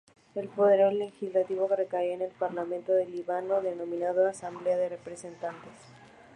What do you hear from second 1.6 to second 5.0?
recae en el Parlamento del Líbano, denominado Asamblea de